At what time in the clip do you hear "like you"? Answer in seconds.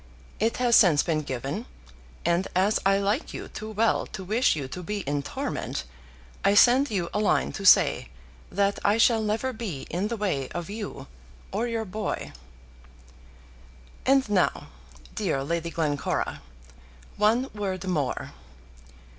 2.97-3.49